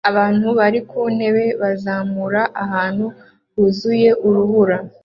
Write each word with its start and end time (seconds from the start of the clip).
Abantu 0.09 0.47
bari 0.57 0.79
ku 0.89 0.99
ntebe 1.15 1.45
bazamura 1.61 2.41
ahantu 2.63 3.05
huzuye 3.53 4.09
urubura 4.27 4.77